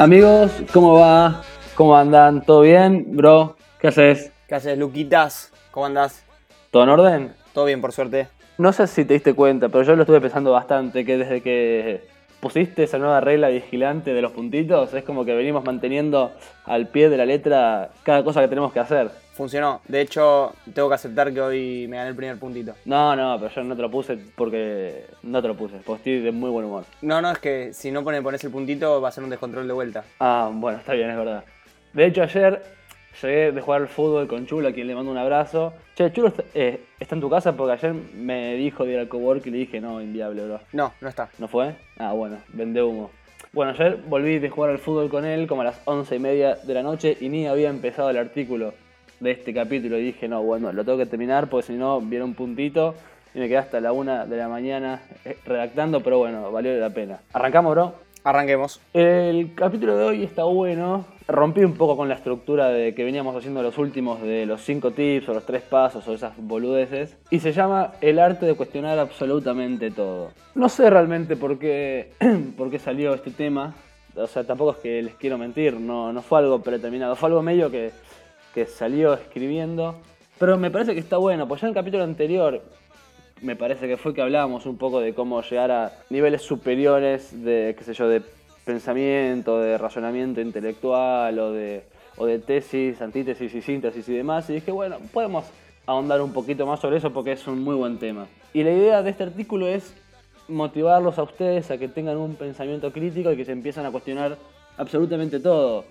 [0.00, 1.42] Amigos, ¿cómo va?
[1.74, 2.42] ¿Cómo andan?
[2.42, 3.56] ¿Todo bien, bro?
[3.80, 4.30] ¿Qué haces?
[4.46, 5.52] ¿Qué haces, Luquitas?
[5.72, 6.24] ¿Cómo andás?
[6.70, 7.34] ¿Todo en orden?
[7.52, 8.28] Todo bien, por suerte.
[8.58, 12.06] No sé si te diste cuenta, pero yo lo estuve pensando bastante, que desde que
[12.40, 16.32] pusiste esa nueva regla vigilante de los puntitos, es como que venimos manteniendo
[16.64, 19.10] al pie de la letra cada cosa que tenemos que hacer.
[19.34, 19.80] Funcionó.
[19.86, 22.74] De hecho, tengo que aceptar que hoy me gané el primer puntito.
[22.84, 26.20] No, no, pero yo no te lo puse porque no te lo puse, porque estoy
[26.24, 26.84] de muy buen humor.
[27.02, 29.66] No, no, es que si no pone- pones el puntito va a ser un descontrol
[29.68, 30.04] de vuelta.
[30.18, 31.44] Ah, bueno, está bien, es verdad.
[31.92, 32.62] De hecho, ayer
[33.22, 35.72] llegué de jugar al fútbol con Chulo, a quien le mando un abrazo.
[35.94, 39.08] Che, Chulo está, eh, está en tu casa porque ayer me dijo de ir al
[39.08, 40.60] cowork y le dije, no, inviable, bro.
[40.72, 41.28] No, no está.
[41.38, 41.74] ¿No fue?
[41.98, 43.10] Ah, bueno, vende humo.
[43.52, 46.56] Bueno, ayer volví de jugar al fútbol con él como a las once y media
[46.56, 48.74] de la noche y ni había empezado el artículo
[49.20, 52.24] de este capítulo y dije, no, bueno, lo tengo que terminar porque si no viene
[52.24, 52.94] un puntito
[53.34, 56.90] y me quedé hasta la una de la mañana eh, redactando, pero bueno, valió la
[56.90, 57.20] pena.
[57.32, 57.94] ¿Arrancamos, bro?
[58.22, 58.80] Arranquemos.
[58.92, 61.17] El capítulo de hoy está bueno.
[61.30, 64.92] Rompí un poco con la estructura de que veníamos haciendo los últimos de los cinco
[64.92, 67.18] tips o los tres pasos o esas boludeces.
[67.30, 70.30] Y se llama El arte de cuestionar absolutamente todo.
[70.54, 72.14] No sé realmente por qué,
[72.56, 73.74] por qué salió este tema.
[74.16, 77.14] O sea, tampoco es que les quiero mentir, no, no fue algo predeterminado.
[77.14, 77.90] Fue algo medio que,
[78.54, 79.96] que salió escribiendo.
[80.38, 82.62] Pero me parece que está bueno, pues ya en el capítulo anterior
[83.42, 87.74] me parece que fue que hablábamos un poco de cómo llegar a niveles superiores de,
[87.78, 88.22] qué sé yo, de
[88.68, 91.82] pensamiento, de razonamiento intelectual o de,
[92.46, 94.50] tesis, antítesis y síntesis y demás.
[94.50, 95.46] Y dije, bueno, podemos
[95.86, 98.26] ahondar un poquito más sobre eso porque es un muy buen tema.
[98.52, 99.94] Y la idea de este artículo es
[100.48, 104.36] motivarlos a ustedes a que tengan un pensamiento crítico y que se empiezan a cuestionar
[104.76, 105.84] absolutamente todo.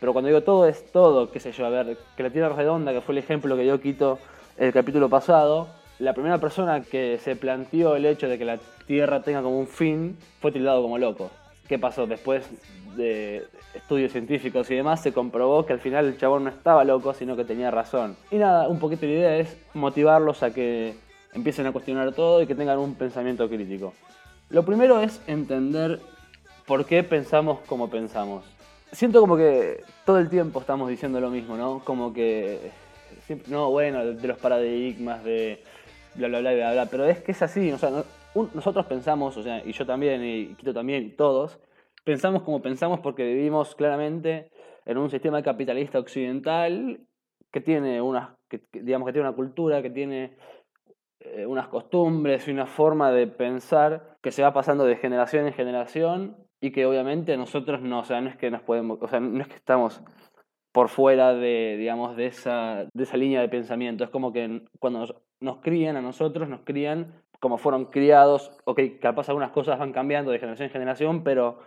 [0.00, 2.94] Pero cuando digo todo es todo, qué sé yo, a ver, que la Tierra redonda,
[2.94, 4.18] que fue el ejemplo que dio Quito
[4.56, 9.20] el capítulo pasado, la primera persona que se planteó el hecho de que la Tierra
[9.20, 11.30] tenga como un fin fue tildado como loco.
[11.68, 12.06] ¿Qué pasó?
[12.06, 12.48] Después
[12.96, 17.12] de estudios científicos y demás, se comprobó que al final el chabón no estaba loco,
[17.12, 18.16] sino que tenía razón.
[18.30, 20.94] Y nada, un poquito la idea es motivarlos a que
[21.34, 23.92] empiecen a cuestionar todo y que tengan un pensamiento crítico.
[24.48, 26.00] Lo primero es entender
[26.66, 28.44] por qué pensamos como pensamos.
[28.90, 31.82] Siento como que todo el tiempo estamos diciendo lo mismo, ¿no?
[31.84, 32.70] Como que,
[33.48, 35.62] no, bueno, de los paradigmas, de
[36.14, 37.70] bla, bla, bla, bla, bla, pero es que es así,
[38.54, 41.60] nosotros pensamos, o sea, y yo también, y Quito también, todos,
[42.04, 44.50] pensamos como pensamos porque vivimos claramente
[44.86, 47.00] en un sistema capitalista occidental
[47.50, 50.36] que tiene unas, que, digamos que tiene una cultura, que tiene
[51.20, 55.52] eh, unas costumbres y una forma de pensar que se va pasando de generación en
[55.52, 59.20] generación y que obviamente nosotros no, o sea, no es que nos podemos, o sea,
[59.20, 60.02] no es que estamos
[60.72, 64.04] por fuera de, digamos, de esa, de esa línea de pensamiento.
[64.04, 65.06] Es como que cuando
[65.40, 70.30] nos crían a nosotros, nos crían como fueron criados, ok, capaz algunas cosas van cambiando
[70.30, 71.58] de generación en generación, pero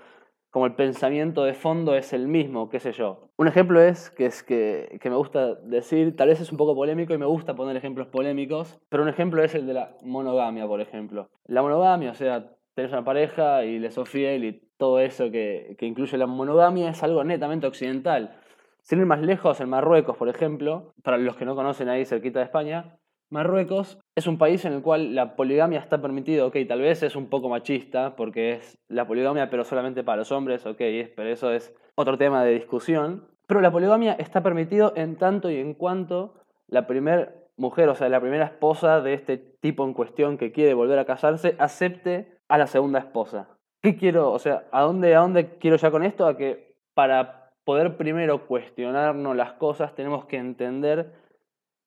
[0.52, 3.30] como el pensamiento de fondo es el mismo, qué sé yo.
[3.38, 6.76] Un ejemplo es que, es que, que me gusta decir, tal vez es un poco
[6.76, 10.68] polémico y me gusta poner ejemplos polémicos, pero un ejemplo es el de la monogamia,
[10.68, 11.30] por ejemplo.
[11.46, 15.76] La monogamia, o sea, tenés una pareja y le sos fiel y todo eso que,
[15.80, 18.38] que incluye la monogamia es algo netamente occidental.
[18.82, 22.40] Sin ir más lejos, en Marruecos, por ejemplo, para los que no conocen ahí cerquita
[22.40, 22.98] de España,
[23.30, 27.16] Marruecos es un país en el cual la poligamia está permitida, ok, tal vez es
[27.16, 30.82] un poco machista porque es la poligamia pero solamente para los hombres, ok,
[31.16, 33.28] pero eso es otro tema de discusión.
[33.48, 36.36] Pero la poligamia está permitido en tanto y en cuanto
[36.68, 40.74] la primera mujer, o sea, la primera esposa de este tipo en cuestión que quiere
[40.74, 43.50] volver a casarse, acepte a la segunda esposa.
[43.82, 44.32] ¿Qué quiero?
[44.32, 46.26] O sea, ¿a dónde, ¿a dónde quiero ya con esto?
[46.28, 51.14] A que para poder primero cuestionarnos las cosas tenemos que entender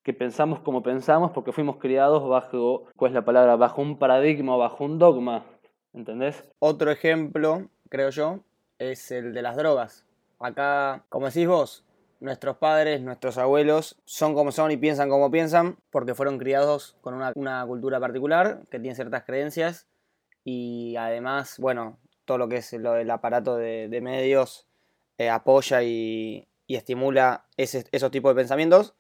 [0.05, 3.57] que pensamos como pensamos porque fuimos criados bajo, ¿cuál es la palabra?
[3.57, 5.45] Bajo un paradigma, bajo un dogma,
[5.95, 6.45] ¿entendés?
[6.59, 8.41] Otro ejemplo, creo yo,
[8.79, 10.05] es el de las drogas.
[10.39, 11.85] Acá, como decís vos,
[12.21, 17.15] nuestros padres, nuestros abuelos son como son y piensan como piensan porque fueron criados con
[17.15, 19.87] una, una cultura particular que tiene ciertas creencias
[20.45, 21.97] y además, bueno,
[22.27, 24.67] todo lo que es lo del aparato de, medios
[25.17, 28.95] eh, apoya y, y estimula ese- esos tipos de pensamientos.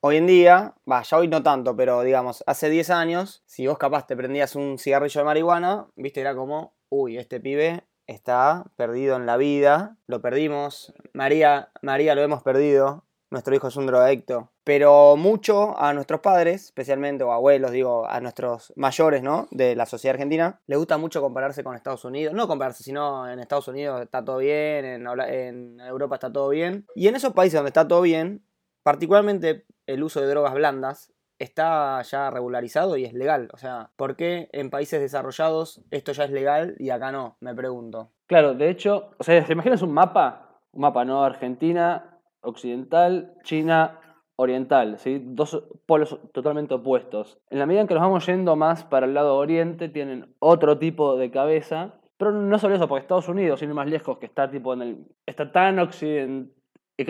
[0.00, 3.78] Hoy en día, va, ya hoy no tanto, pero digamos, hace 10 años, si vos
[3.78, 9.16] capaz te prendías un cigarrillo de marihuana, viste, era como, uy, este pibe está perdido
[9.16, 14.52] en la vida, lo perdimos, María, María lo hemos perdido, nuestro hijo es un drogadicto.
[14.62, 19.48] Pero mucho a nuestros padres, especialmente, o abuelos, digo, a nuestros mayores, ¿no?
[19.50, 22.34] De la sociedad argentina, les gusta mucho compararse con Estados Unidos.
[22.34, 26.86] No compararse, sino en Estados Unidos está todo bien, en, en Europa está todo bien.
[26.94, 28.44] Y en esos países donde está todo bien,
[28.84, 33.48] particularmente el uso de drogas blandas, está ya regularizado y es legal.
[33.52, 37.36] O sea, ¿por qué en países desarrollados esto ya es legal y acá no?
[37.40, 38.12] Me pregunto.
[38.26, 40.60] Claro, de hecho, o sea, ¿te imaginas un mapa?
[40.72, 41.24] Un mapa, ¿no?
[41.24, 44.00] Argentina, occidental, China,
[44.36, 45.20] oriental, ¿sí?
[45.24, 47.40] Dos polos totalmente opuestos.
[47.50, 50.78] En la medida en que nos vamos yendo más para el lado oriente, tienen otro
[50.78, 54.26] tipo de cabeza, pero no solo eso, porque Estados Unidos, sin ir más lejos, que
[54.26, 55.06] está tipo en el.
[55.24, 56.52] está tan occidente,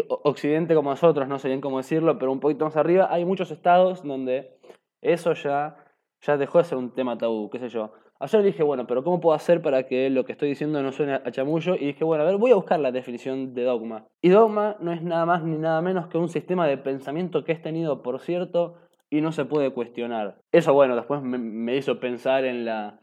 [0.08, 3.50] occidente como nosotros, no sé bien cómo decirlo, pero un poquito más arriba, hay muchos
[3.50, 4.58] estados donde
[5.00, 5.76] eso ya,
[6.20, 7.92] ya dejó de ser un tema tabú, qué sé yo.
[8.20, 11.14] Ayer dije, bueno, pero ¿cómo puedo hacer para que lo que estoy diciendo no suene
[11.14, 11.76] a chamullo?
[11.76, 14.06] Y dije, bueno, a ver, voy a buscar la definición de dogma.
[14.20, 17.52] Y dogma no es nada más ni nada menos que un sistema de pensamiento que
[17.52, 18.74] es tenido por cierto
[19.08, 20.40] y no se puede cuestionar.
[20.52, 23.00] Eso, bueno, después me, hizo pensar en, la,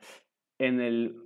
[0.59, 1.24] en el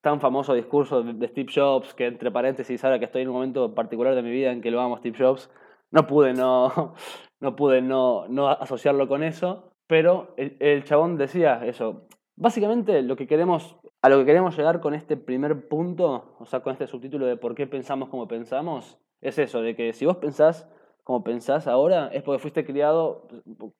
[0.00, 3.74] tan famoso discurso de Steve Jobs, que entre paréntesis, ahora que estoy en un momento
[3.74, 5.50] particular de mi vida en que lo amo Steve Jobs,
[5.90, 6.94] no pude no,
[7.40, 12.08] no, pude no, no asociarlo con eso, pero el, el chabón decía eso,
[12.40, 16.60] Básicamente lo que queremos, a lo que queremos llegar con este primer punto, o sea,
[16.60, 20.18] con este subtítulo de por qué pensamos como pensamos, es eso, de que si vos
[20.18, 20.68] pensás
[21.02, 23.26] como pensás ahora, es porque fuiste criado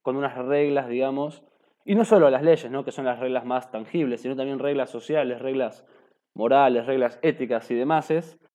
[0.03, 1.45] con unas reglas, digamos,
[1.85, 2.85] y no solo las leyes, ¿no?
[2.85, 5.87] que son las reglas más tangibles, sino también reglas sociales, reglas
[6.39, 8.09] morales, reglas éticas y demás,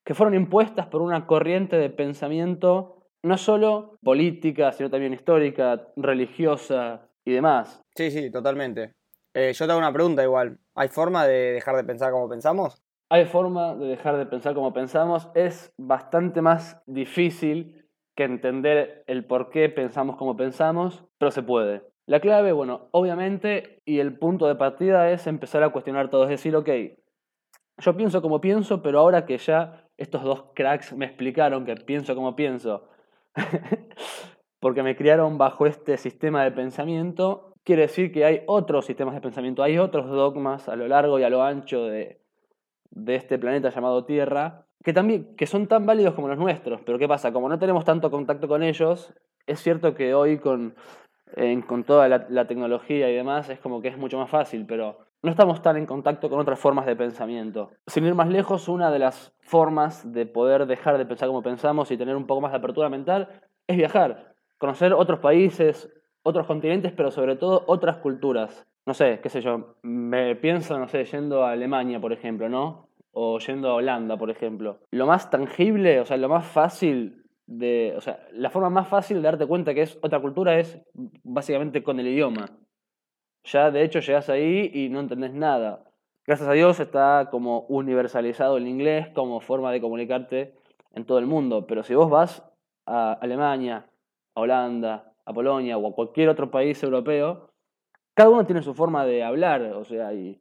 [0.04, 7.10] que fueron impuestas por una corriente de pensamiento no solo política, sino también histórica, religiosa
[7.24, 7.82] y demás.
[7.96, 8.94] Sí, sí, totalmente.
[9.34, 10.60] Eh, yo te hago una pregunta igual.
[10.76, 12.82] ¿Hay forma de dejar de pensar como pensamos?
[13.10, 15.30] Hay forma de dejar de pensar como pensamos.
[15.36, 17.86] Es bastante más difícil
[18.16, 21.82] que entender el por qué pensamos como pensamos, pero se puede.
[22.06, 26.24] La clave, bueno, obviamente, y el punto de partida es empezar a cuestionar todo.
[26.24, 26.70] Es decir, ok,
[27.78, 32.16] yo pienso como pienso, pero ahora que ya estos dos cracks me explicaron que pienso
[32.16, 32.90] como pienso,
[34.60, 39.22] porque me criaron bajo este sistema de pensamiento, quiere decir que hay otros sistemas de
[39.22, 42.22] pensamiento, hay otros dogmas a lo largo y a lo ancho de,
[43.08, 46.82] este planeta llamado Tierra, que también que son tan válidos como los nuestros.
[46.82, 47.32] Pero ¿qué pasa?
[47.34, 49.14] Como no tenemos tanto contacto con ellos,
[49.48, 50.76] es cierto que hoy con,
[51.68, 55.32] con toda la, tecnología y demás es como que es mucho más fácil, pero no
[55.32, 57.72] estamos tan en contacto con otras formas de pensamiento.
[57.88, 61.90] Sin ir más lejos, una de las formas de poder dejar de pensar como pensamos
[61.92, 63.30] y tener un poco más de apertura mental
[63.66, 65.90] es viajar, conocer otros países,
[66.24, 68.68] otros continentes, pero sobre todo otras culturas.
[68.86, 72.90] No sé, qué sé yo, me pienso, no sé, yendo a Alemania, por ejemplo, ¿no?
[73.14, 74.80] O yendo a Holanda, por ejemplo.
[74.92, 77.94] Lo más tangible, o sea, lo más fácil de.
[77.96, 80.82] O sea, la forma más fácil de darte cuenta que es otra cultura es
[81.24, 82.50] básicamente con el idioma.
[83.44, 85.84] Ya de hecho llegas ahí y no entendés nada.
[86.26, 90.56] Gracias a Dios está como universalizado el inglés como forma de comunicarte
[90.94, 91.68] en todo el mundo.
[91.68, 92.44] Pero si vos vas
[92.86, 93.86] a Alemania,
[94.36, 97.50] a Holanda, a Polonia o a cualquier otro país europeo,
[98.14, 100.40] cada uno tiene su forma de hablar, o sea, y,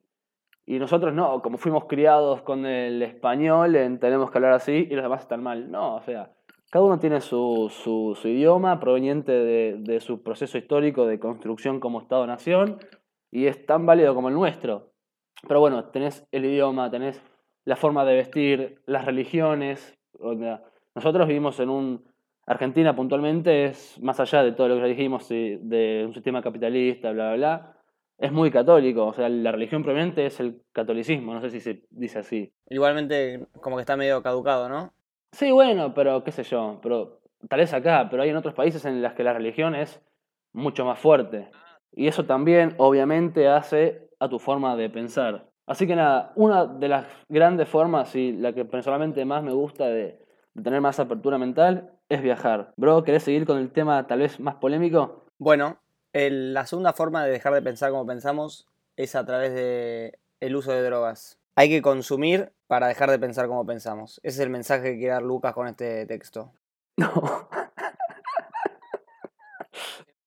[0.67, 5.03] y nosotros no, como fuimos criados con el español, tenemos que hablar así y los
[5.03, 5.71] demás están mal.
[5.71, 6.31] No, o sea,
[6.73, 12.01] cada uno tiene su, su, idioma proveniente de, de, su proceso histórico de construcción como
[12.01, 12.79] Estado-Nación
[13.31, 14.95] y es tan válido como el nuestro.
[15.47, 17.21] Pero bueno, tenés el idioma, tenés
[17.67, 19.99] la forma de vestir, las religiones.
[20.95, 22.05] Nosotros vivimos en un,
[22.47, 27.13] Argentina puntualmente es, más allá de todo lo que ya dijimos, de un sistema capitalista,
[27.13, 27.77] bla, bla, bla,
[28.17, 29.09] es muy católico.
[29.09, 32.51] O sea, la religión prominente es el catolicismo, no sé si se dice así.
[32.71, 34.95] Igualmente, como que está medio caducado, ¿no?
[35.33, 38.85] Sí, bueno, pero qué sé yo, pero tal vez acá, pero hay en otros países
[38.85, 40.01] en los que la religión es
[40.53, 41.51] mucho más fuerte.
[41.95, 45.49] Y eso también, obviamente, hace a tu forma de pensar.
[45.67, 49.87] Así que nada, una de las grandes formas y la que personalmente más me gusta
[49.87, 50.19] de,
[50.55, 52.73] de tener más apertura mental es viajar.
[52.77, 55.25] Bro, ¿querés seguir con el tema tal vez más polémico?
[55.39, 55.79] Bueno,
[56.13, 60.73] la segunda forma de dejar de pensar como pensamos es a través de el uso
[60.73, 61.39] de drogas.
[61.57, 64.19] Hay que consumir para dejar de pensar como pensamos.
[64.23, 66.55] Ese es el mensaje que quiere dar Lucas con este texto.
[66.97, 67.13] No.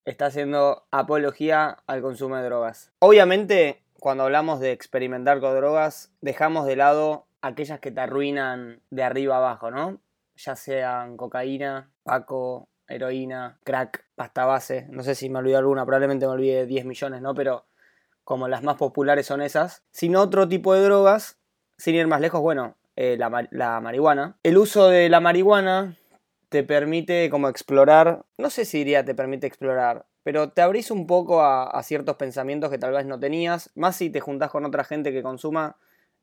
[0.06, 2.92] Está haciendo apología al consumo de drogas.
[3.00, 9.02] Obviamente, cuando hablamos de experimentar con drogas, dejamos de lado aquellas que te arruinan de
[9.02, 10.00] arriba abajo, ¿no?
[10.36, 16.28] ya sean cocaína, paco, heroína, crack, pasta base, no sé si me olvidé alguna, probablemente
[16.28, 17.34] me olvidé 10 millones, ¿no?
[17.34, 17.66] Pero
[18.24, 21.40] como las más populares son esas, sino otro tipo de drogas,
[21.78, 24.38] sin ir más lejos, bueno, eh, la, marihuana.
[24.44, 25.98] El uso de la marihuana
[26.50, 31.08] te permite como explorar, no sé si diría te permite explorar, pero te abrís un
[31.08, 34.66] poco a, a, ciertos pensamientos que tal vez no tenías, más si te juntás con
[34.66, 35.78] otra gente que consuma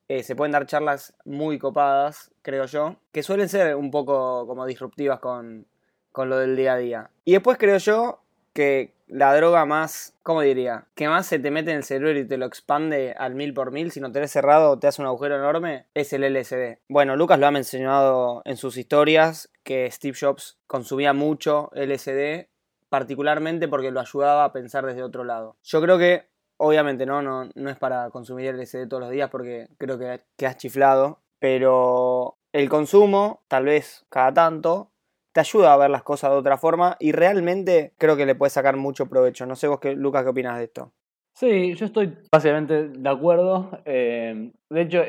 [0.09, 4.67] eh, se pueden dar charlas muy copadas, creo yo, que suelen ser un poco como
[4.67, 5.67] disruptivas con,
[6.15, 7.11] lo del día a día.
[7.25, 8.21] Y después creo yo
[8.53, 10.87] que la droga más, ¿cómo diría?
[10.95, 13.71] Que más se te mete en el cerebro y te lo expande al mil por
[13.71, 13.93] mil.
[13.93, 15.87] Si no tenés cerrado, te hace un agujero enorme.
[15.93, 16.79] Es el LSD.
[16.89, 22.49] Bueno, Lucas lo ha mencionado en sus historias que Steve Jobs consumía mucho LSD,
[22.89, 25.57] particularmente porque lo ayudaba a pensar desde otro lado.
[25.63, 29.69] Yo creo que, obviamente, no, no, no es para consumir LSD todos los días porque
[29.77, 31.21] creo que, que has chiflado.
[31.39, 34.92] Pero el consumo, tal vez cada tanto,
[35.33, 38.53] te ayuda a ver las cosas de otra forma y realmente creo que le puedes
[38.53, 39.47] sacar mucho provecho.
[39.47, 40.93] No sé vos, qué, Lucas, qué opinas de esto.
[41.35, 43.71] Sí, yo estoy básicamente de acuerdo.
[43.85, 45.03] Eh, de hecho,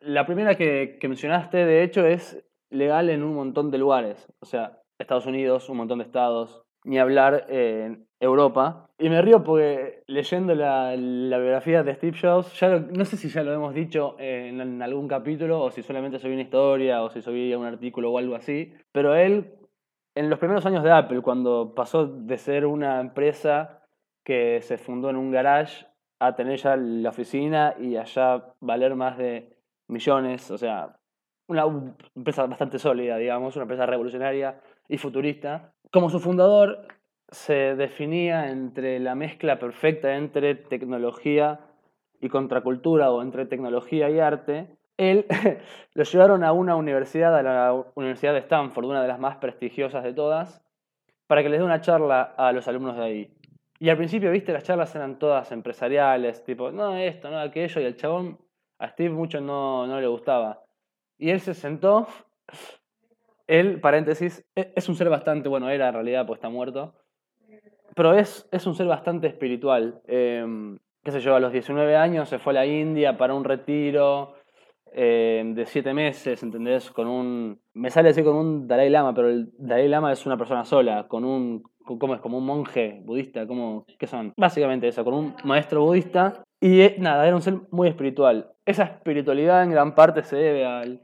[0.00, 4.26] la primera que, mencionaste, de hecho, es legal en un montón de lugares.
[4.40, 8.86] O sea, Estados Unidos, un montón de estados, ni hablar en Europa.
[8.98, 13.44] Y me río porque leyendo la, biografía de Steve Jobs, ya no sé si ya
[13.44, 17.22] lo hemos dicho en, en, algún capítulo o si solamente soy una historia o si
[17.22, 19.57] soy un artículo o algo así, pero él
[20.18, 23.84] en los primeros años de Apple, cuando pasó de ser una empresa
[24.24, 25.86] que se fundó en un garage
[26.18, 29.56] a tener ya la oficina y allá valer más de
[29.86, 30.96] millones, o sea,
[31.46, 31.62] una
[32.16, 35.72] empresa bastante sólida, digamos, una empresa revolucionaria y futurista.
[35.92, 36.88] Como su fundador
[37.28, 41.60] se definía entre la mezcla perfecta entre tecnología
[42.20, 45.26] y contracultura o entre tecnología y arte, él
[45.94, 50.04] lo llevaron a una universidad, a la Universidad de Stanford, una de las más prestigiosas
[50.04, 50.62] de todas,
[51.26, 53.34] para que les dé una charla a los alumnos de ahí.
[53.78, 57.84] Y al principio, viste, las charlas eran todas empresariales, tipo, no esto, no aquello, y
[57.84, 58.38] el chabón
[58.78, 60.64] a Steve mucho no, no le gustaba.
[61.16, 62.08] Y él se sentó,
[63.46, 66.94] él, paréntesis, e, es un ser bastante, bueno, era en realidad, pues está muerto,
[67.94, 70.02] pero es, es un ser bastante espiritual.
[70.06, 73.44] Em, qué sé yo, a los 19 años se fue a la India para un
[73.44, 74.34] retiro,
[74.92, 76.90] eh, de siete meses, ¿entendés?
[76.90, 77.60] Con un.
[77.74, 81.06] Me sale así con un Dalai Lama, pero el Dalai Lama es una persona sola,
[81.08, 81.62] con un.
[81.84, 82.20] ¿Cómo es?
[82.20, 84.34] Como un monje budista, ¿cómo, ¿qué son?
[84.36, 86.42] Básicamente eso, con un maestro budista.
[86.60, 88.52] Y eh, nada, era un ser muy espiritual.
[88.66, 91.00] Esa espiritualidad en gran parte se debe al,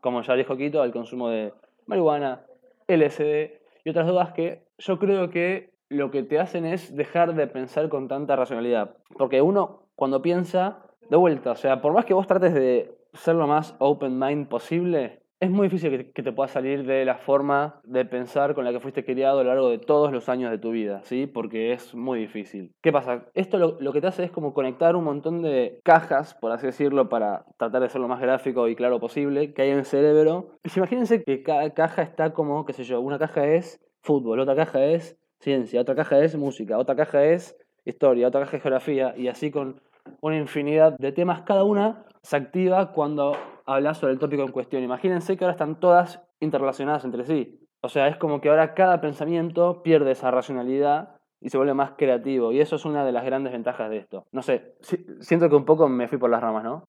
[0.00, 1.52] como ya dijo Quito, al consumo de
[1.86, 2.44] marihuana,
[2.86, 7.46] LSD y otras dudas que yo creo que lo que te hacen es dejar de
[7.46, 8.96] pensar con tanta racionalidad.
[9.16, 13.34] Porque uno, cuando piensa, de vuelta, o sea, por más que vos trates de ser
[13.36, 17.80] lo más open mind posible, es muy difícil que, te pueda salir de la forma
[17.84, 20.58] de pensar con la que fuiste criado a lo largo de todos los años de
[20.58, 21.26] tu vida, ¿sí?
[21.26, 22.72] Porque es muy difícil.
[22.82, 23.26] ¿Qué pasa?
[23.34, 27.08] Esto lo, que te hace es como conectar un montón de cajas, por así decirlo,
[27.08, 30.58] para tratar de ser lo más gráfico y claro posible, que hay en el cerebro.
[30.76, 34.84] imagínense que cada caja está como, qué sé yo, una caja es fútbol, otra caja
[34.84, 39.28] es ciencia, otra caja es música, otra caja es historia, otra caja es geografía, y
[39.28, 39.80] así con
[40.20, 44.82] una infinidad de temas, cada una se activa cuando hablas sobre el tópico en cuestión.
[44.82, 47.60] Imagínense que ahora están todas interrelacionadas entre sí.
[47.80, 51.92] O sea, es como que ahora cada pensamiento pierde esa racionalidad y se vuelve más
[51.96, 52.52] creativo.
[52.52, 54.26] Y eso es una de las grandes ventajas de esto.
[54.32, 54.74] No sé,
[55.20, 56.84] siento que un poco me fui por las ramas, ¿no?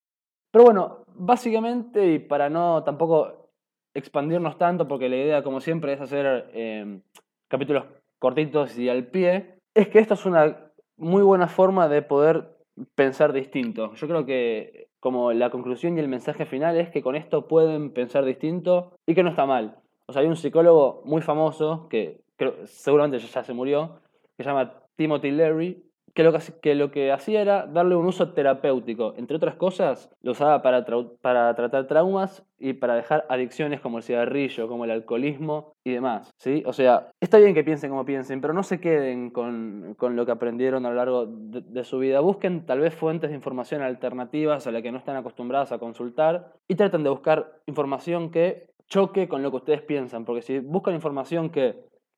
[0.51, 3.51] Pero bueno, básicamente, y para no tampoco
[3.93, 7.01] expandirnos tanto, porque la idea, como siempre, es hacer eh,
[7.47, 7.85] capítulos
[8.17, 12.57] cortitos y al pie, es que esta es una muy buena forma de poder
[12.95, 13.93] pensar distinto.
[13.93, 17.91] Yo creo que como la conclusión y el mensaje final es que con esto pueden
[17.91, 19.77] pensar distinto y que no está mal.
[20.07, 22.21] O sea, hay un psicólogo muy famoso que
[22.65, 23.99] seguramente ya se murió,
[24.37, 28.05] que se llama Timothy Leary, que lo que, que lo que hacía era darle un
[28.05, 29.13] uso terapéutico.
[29.17, 30.85] Entre otras cosas, lo usaba para,
[31.21, 36.31] para tratar traumas y para dejar adicciones como el cigarrillo, como el alcoholismo y demás.
[36.37, 36.63] ¿sí?
[36.65, 40.25] O sea, está bien que piensen como piensen, pero no se queden con, con lo
[40.25, 42.19] que aprendieron a lo largo de, de, su vida.
[42.19, 46.53] Busquen tal vez fuentes de información alternativas a las que no están acostumbradas a consultar
[46.67, 50.95] y traten de buscar información que choque con lo que ustedes piensan, porque si buscan
[50.95, 51.75] información que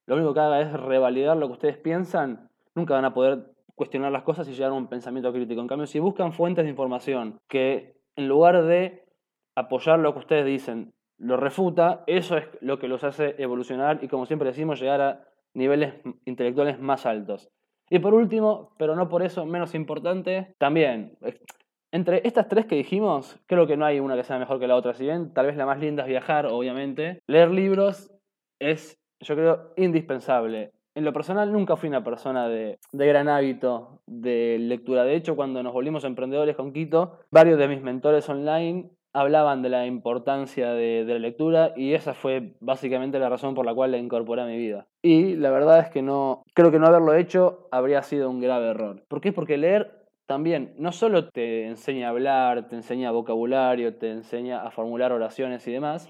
[0.07, 3.50] lo único que haga es revalidar lo que ustedes piensan, nunca van a poder
[3.81, 5.59] cuestionar las cosas y llegar a un pensamiento crítico.
[5.59, 9.05] En cambio, si buscan fuentes de información que en lugar de
[9.55, 14.07] apoyar lo que ustedes dicen, lo refuta, eso es lo que los hace evolucionar y,
[14.07, 15.23] como siempre decimos, llegar a
[15.55, 15.95] niveles
[16.25, 17.49] intelectuales más altos.
[17.89, 21.17] Y por último, pero no por eso menos importante, también,
[21.91, 24.75] entre estas tres que dijimos, creo que no hay una que sea mejor que la
[24.75, 24.93] otra.
[24.93, 28.11] Si bien tal vez la más linda es viajar, obviamente, leer libros
[28.59, 34.57] es, yo creo, indispensable en lo personal nunca fui una persona de, gran hábito de
[34.59, 35.03] lectura.
[35.03, 39.69] De hecho, cuando nos volvimos emprendedores con Quito, varios de mis mentores online hablaban de
[39.69, 43.97] la importancia de, la lectura y esa fue básicamente la razón por la cual la
[43.97, 44.87] incorporé a mi vida.
[45.01, 48.69] Y la verdad es que no, creo que no haberlo hecho habría sido un grave
[48.69, 49.03] error.
[49.07, 49.33] ¿Por qué?
[49.33, 54.71] Porque leer también no solo te enseña a hablar, te enseña vocabulario, te enseña a
[54.71, 56.09] formular oraciones y demás,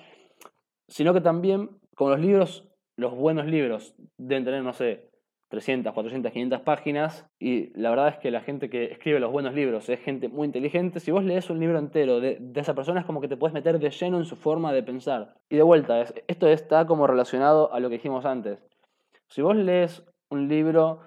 [0.88, 2.71] sino que también, como los libros
[3.02, 5.10] los buenos libros deben tener, no sé,
[5.50, 9.54] 300, 400, 500 páginas y la verdad es que la gente que escribe los buenos
[9.54, 11.00] libros es gente muy inteligente.
[11.00, 13.80] Si vos lees un libro entero de, esa persona es como que te puedes meter
[13.80, 15.34] de lleno en su forma de pensar.
[15.50, 18.60] Y de vuelta, esto está como relacionado a lo que dijimos antes.
[19.28, 21.00] Si vos lees un libro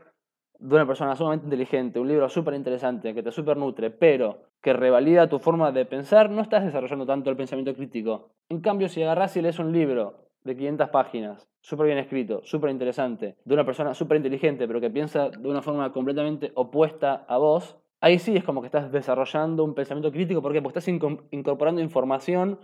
[0.59, 4.73] de una persona sumamente inteligente, un libro súper interesante, que te súper nutre, pero que
[4.73, 8.31] revalida tu forma de pensar, no estás desarrollando tanto el pensamiento crítico.
[8.49, 12.71] En cambio, si agarrás y lees un libro de 500 páginas, súper bien escrito, súper
[12.71, 17.39] interesante, de una persona súper inteligente, pero que piensa de una forma completamente opuesta a
[17.39, 20.43] vos, ahí sí es como que estás desarrollando un pensamiento crítico.
[20.43, 20.61] ¿Por qué?
[20.61, 20.95] Porque estás
[21.31, 22.59] incorporando información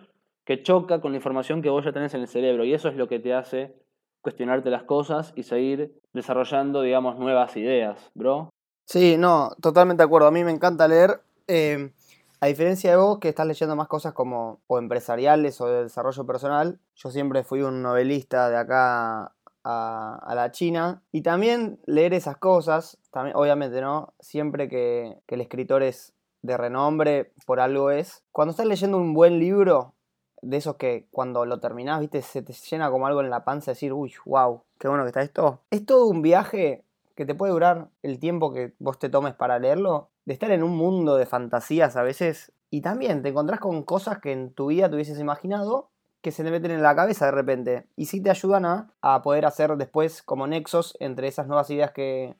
[0.45, 2.65] que choca con la información que vos ya tenés en el cerebro.
[2.65, 3.75] Y eso es lo que te hace
[4.21, 8.51] cuestionarte las cosas y seguir desarrollando, digamos, nuevas ideas, bro.
[8.85, 10.29] Sí, no, totalmente de acuerdo.
[10.29, 11.21] A mí me encanta leer.
[11.47, 11.91] Eh,
[12.40, 16.25] a diferencia de vos, que estás leyendo más cosas como o empresariales o de desarrollo
[16.26, 21.02] personal, yo siempre fui un novelista de acá a, la China.
[21.12, 24.14] Y también leer esas cosas, también, obviamente, ¿no?
[24.20, 28.25] Siempre que, el escritor es de renombre, por algo es.
[28.32, 29.94] Cuando estás leyendo un buen libro,
[30.42, 33.73] de esos que cuando lo terminás, viste, se te llena como algo en la panza,
[33.73, 35.61] decir, uy, wow, qué bueno que está esto.
[35.70, 39.59] Es todo un viaje que te puede durar el tiempo que vos te tomes para
[39.59, 44.19] leerlo, estar en un mundo de fantasías a veces y también te encontrás con cosas
[44.21, 45.91] que en tu vida te hubieses imaginado
[46.23, 49.47] que se te meten en la cabeza de repente y sí te ayudan a, poder
[49.47, 52.35] hacer después como nexos entre esas nuevas ideas que,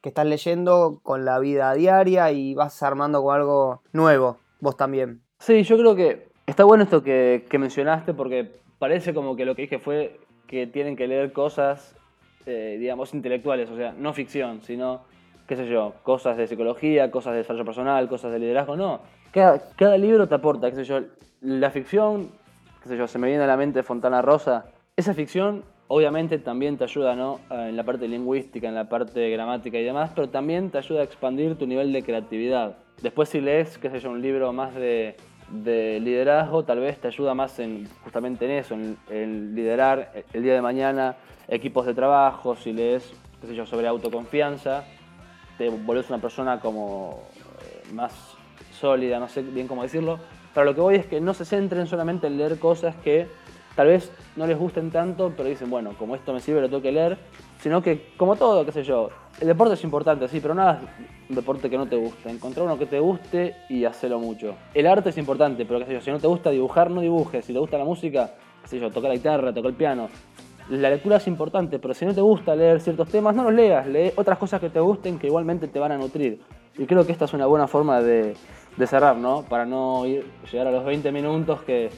[0.00, 5.22] que estás leyendo con la vida diaria y vas armando con algo nuevo, vos también.
[5.40, 9.54] Sí, yo creo que está bueno esto que, que mencionaste porque parece como que lo
[9.56, 11.96] que dije fue que tienen que leer cosas,
[12.46, 15.02] eh, digamos, intelectuales, o sea, no ficción, sino
[15.46, 19.00] qué sé yo, cosas de psicología, cosas de desarrollo personal, cosas de liderazgo, no.
[19.32, 21.00] Cada, libro te aporta, qué sé yo,
[21.40, 22.30] la ficción,
[22.82, 24.66] qué sé yo, se me viene a la mente Fontana Rosa.
[24.96, 27.40] Esa ficción obviamente también te ayuda, ¿no?
[27.50, 31.00] Ah, en la parte lingüística, en la parte gramática y demás, pero también te ayuda
[31.00, 32.76] a expandir tu nivel de creatividad.
[33.02, 35.16] Después si lees, qué sé yo, un libro más de,
[35.52, 40.54] liderazgo, tal vez te ayuda más en justamente en eso, en, en liderar el día
[40.54, 41.16] de mañana
[41.48, 44.84] equipos de trabajo, si lees, qué sé yo, sobre autoconfianza,
[45.58, 47.22] te volvés una persona como
[47.60, 48.12] eh, más
[48.72, 50.18] sólida, no sé bien cómo decirlo.
[50.52, 53.26] Pero lo que voy es que no se centren solamente en leer cosas que
[53.74, 56.82] tal vez no les gusten tanto, pero dicen, bueno, como esto me sirve, lo tengo
[56.82, 57.18] que leer.
[57.60, 60.80] Sino que, como todo, qué sé yo, el deporte es importante, sí, pero nada
[61.28, 62.30] un deporte que no te guste.
[62.30, 64.54] Encontrar uno que te guste y hacerlo mucho.
[64.74, 67.44] El arte es importante, pero qué sé yo, si no te gusta dibujar, no dibujes.
[67.44, 70.08] Si te gusta la música, qué sé yo, toca la guitarra, toca el piano
[70.70, 73.86] la lectura es importante, pero si no te gusta leer ciertos temas, no los leas,
[73.86, 76.40] lee otras cosas que te gusten que igualmente te van a nutrir.
[76.78, 78.34] Y creo que esta es una buena forma de,
[78.86, 79.42] cerrar, ¿no?
[79.42, 81.90] Para no ir, llegar a los 20 minutos que,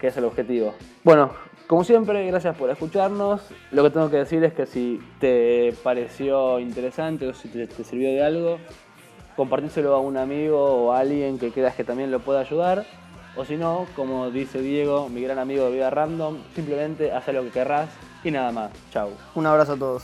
[0.00, 0.74] es el objetivo.
[1.02, 1.32] Bueno,
[1.66, 3.42] como siempre, gracias por escucharnos.
[3.72, 7.84] Lo que tengo que decir es que si te pareció interesante o si te, te
[7.84, 8.58] sirvió de algo,
[9.36, 12.86] compartíselo a un amigo o a alguien que creas que también lo pueda ayudar.
[13.38, 17.44] O si no, como dice Diego, mi gran amigo de Vida Random, simplemente haz lo
[17.44, 17.88] que querrás
[18.24, 18.72] y nada más.
[18.90, 19.10] Chau.
[19.36, 20.02] Un abrazo a todos.